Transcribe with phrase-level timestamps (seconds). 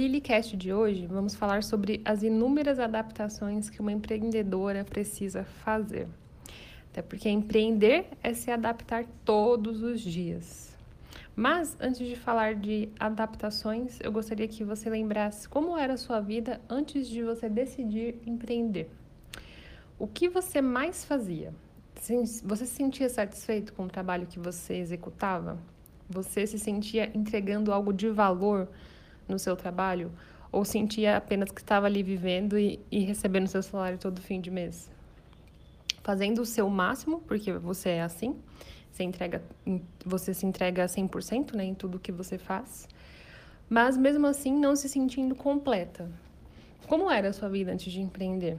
[0.00, 6.08] Lilycast de hoje, vamos falar sobre as inúmeras adaptações que uma empreendedora precisa fazer.
[6.90, 10.74] Até porque empreender é se adaptar todos os dias.
[11.36, 16.18] Mas antes de falar de adaptações, eu gostaria que você lembrasse como era a sua
[16.18, 18.88] vida antes de você decidir empreender.
[19.98, 21.52] O que você mais fazia?
[21.94, 25.58] Você se sentia satisfeito com o trabalho que você executava?
[26.08, 28.66] Você se sentia entregando algo de valor
[29.30, 30.12] no seu trabalho?
[30.52, 34.50] Ou sentia apenas que estava ali vivendo e, e recebendo seu salário todo fim de
[34.50, 34.90] mês?
[36.02, 38.36] Fazendo o seu máximo, porque você é assim,
[38.90, 39.42] você, entrega,
[40.04, 42.88] você se entrega 100% né, em tudo que você faz,
[43.68, 46.10] mas mesmo assim não se sentindo completa.
[46.88, 48.58] Como era a sua vida antes de empreender?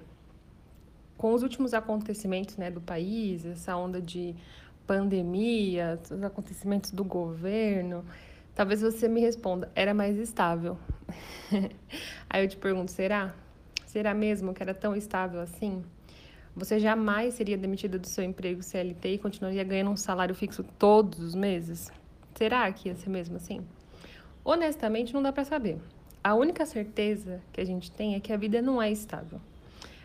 [1.17, 4.33] Com os últimos acontecimentos né, do país, essa onda de
[4.87, 8.05] pandemia, os acontecimentos do governo,
[8.55, 10.77] talvez você me responda, era mais estável.
[12.29, 13.33] Aí eu te pergunto, será?
[13.85, 15.83] Será mesmo que era tão estável assim?
[16.55, 21.19] Você jamais seria demitida do seu emprego CLT e continuaria ganhando um salário fixo todos
[21.19, 21.89] os meses?
[22.35, 23.61] Será que ia ser mesmo assim?
[24.43, 25.79] Honestamente, não dá para saber.
[26.23, 29.39] A única certeza que a gente tem é que a vida não é estável.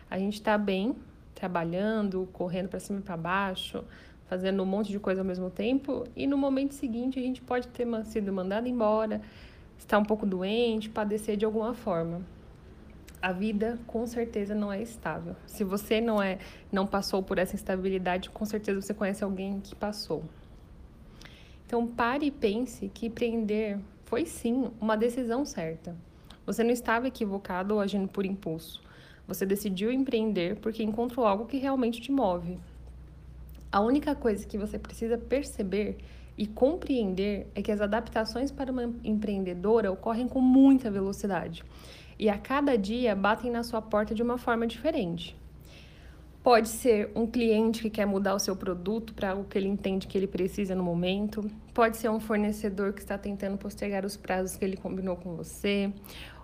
[0.09, 0.95] A gente está bem,
[1.35, 3.83] trabalhando, correndo para cima e para baixo,
[4.27, 7.67] fazendo um monte de coisa ao mesmo tempo, e no momento seguinte a gente pode
[7.69, 9.21] ter sido mandado embora,
[9.77, 12.21] estar um pouco doente, padecer de alguma forma
[13.21, 15.35] a vida com certeza não é estável.
[15.45, 16.37] Se você não é,
[16.71, 20.23] não passou por essa instabilidade, com certeza você conhece alguém que passou.
[21.65, 25.95] Então pare e pense que empreender foi sim uma decisão certa.
[26.45, 28.81] Você não estava equivocado ou agindo por impulso.
[29.27, 32.57] Você decidiu empreender porque encontrou algo que realmente te move.
[33.71, 35.97] A única coisa que você precisa perceber
[36.37, 41.63] e compreender é que as adaptações para uma empreendedora ocorrem com muita velocidade
[42.19, 45.35] e a cada dia batem na sua porta de uma forma diferente.
[46.41, 50.07] Pode ser um cliente que quer mudar o seu produto para algo que ele entende
[50.07, 51.43] que ele precisa no momento.
[51.73, 55.91] Pode ser um fornecedor que está tentando postergar os prazos que ele combinou com você.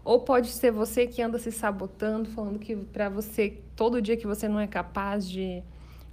[0.04, 4.28] Ou pode ser você que anda se sabotando, falando que para você, todo dia que
[4.28, 5.64] você não é capaz de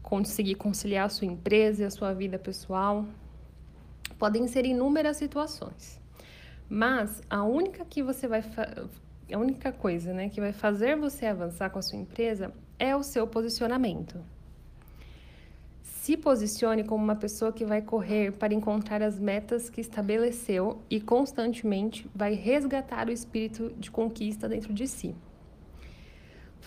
[0.03, 3.07] conseguir conciliar a sua empresa e a sua vida pessoal.
[4.19, 6.01] Podem ser inúmeras situações.
[6.69, 8.43] Mas a única que você vai
[9.33, 13.03] a única coisa né, que vai fazer você avançar com a sua empresa é o
[13.03, 14.19] seu posicionamento.
[15.83, 21.01] Se posicione como uma pessoa que vai correr para encontrar as metas que estabeleceu e
[21.01, 25.15] constantemente vai resgatar o espírito de conquista dentro de si.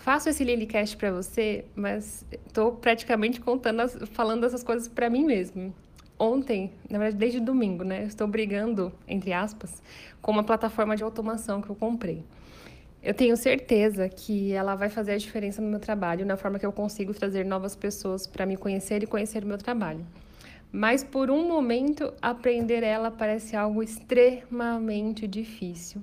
[0.04, 5.74] Faço esse Lilycast para você, mas estou praticamente contando, falando essas coisas para mim mesmo.
[6.18, 8.04] Ontem, na verdade, desde domingo, né?
[8.04, 9.82] Estou brigando, entre aspas,
[10.20, 12.22] com uma plataforma de automação que eu comprei.
[13.02, 16.66] Eu tenho certeza que ela vai fazer a diferença no meu trabalho, na forma que
[16.66, 20.04] eu consigo trazer novas pessoas para me conhecer e conhecer o meu trabalho.
[20.70, 26.02] Mas por um momento, aprender ela parece algo extremamente difícil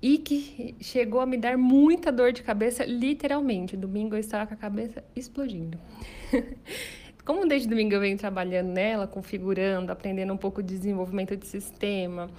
[0.00, 3.76] e que chegou a me dar muita dor de cabeça, literalmente.
[3.76, 5.78] Domingo eu estava com a cabeça explodindo.
[7.24, 12.30] Como desde domingo eu venho trabalhando nela, configurando, aprendendo um pouco de desenvolvimento de sistema,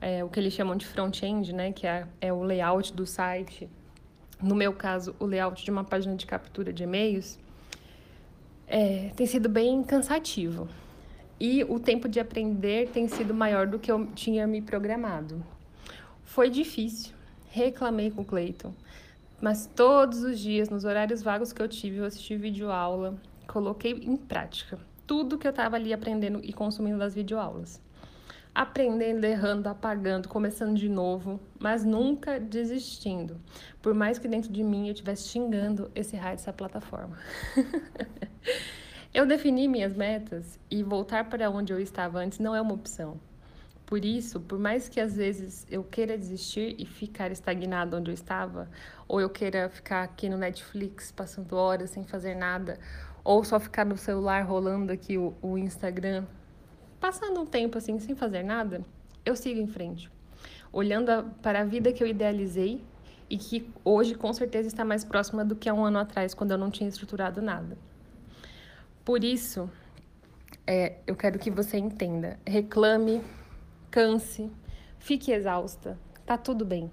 [0.00, 3.68] é, o que eles chamam de front-end, né, que é, é o layout do site,
[4.40, 7.38] no meu caso, o layout de uma página de captura de e-mails,
[8.68, 10.68] é, tem sido bem cansativo.
[11.40, 15.42] E o tempo de aprender tem sido maior do que eu tinha me programado.
[16.26, 17.14] Foi difícil,
[17.48, 18.74] reclamei com o Cleiton,
[19.40, 23.16] mas todos os dias, nos horários vagos que eu tive, eu assisti videoaula,
[23.48, 27.80] coloquei em prática tudo que eu estava ali aprendendo e consumindo das videoaulas
[28.56, 33.38] aprendendo, errando, apagando, começando de novo, mas nunca desistindo.
[33.82, 37.18] Por mais que dentro de mim eu estivesse xingando esse raio dessa plataforma.
[39.12, 43.20] eu defini minhas metas e voltar para onde eu estava antes não é uma opção.
[43.86, 48.14] Por isso, por mais que às vezes eu queira desistir e ficar estagnado onde eu
[48.14, 48.68] estava,
[49.06, 52.78] ou eu queira ficar aqui no Netflix passando horas sem fazer nada,
[53.22, 56.24] ou só ficar no celular rolando aqui o, o Instagram
[57.00, 58.84] passando um tempo assim sem fazer nada,
[59.24, 60.10] eu sigo em frente,
[60.72, 62.82] olhando a, para a vida que eu idealizei
[63.28, 66.50] e que hoje com certeza está mais próxima do que há um ano atrás, quando
[66.52, 67.76] eu não tinha estruturado nada.
[69.04, 69.70] Por isso,
[70.66, 73.22] é, eu quero que você entenda: reclame,
[73.96, 74.52] canse,
[74.98, 76.90] fique exausta, tá tudo bem,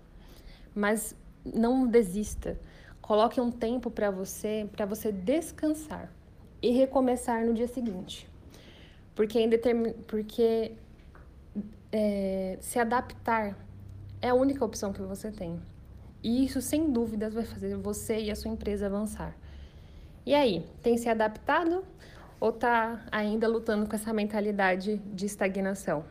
[0.73, 1.13] mas
[1.44, 2.57] não desista.
[3.01, 6.09] Coloque um tempo para você, para você descansar
[6.61, 8.25] e recomeçar no dia seguinte.
[9.13, 9.91] Porque, em determin...
[10.07, 10.71] Porque
[11.91, 13.57] é, se adaptar
[14.21, 15.59] é a única opção que você tem.
[16.23, 19.35] E isso, sem dúvidas, vai fazer você e a sua empresa avançar.
[20.25, 21.83] E aí, tem se adaptado
[22.39, 26.05] ou está ainda lutando com essa mentalidade de estagnação?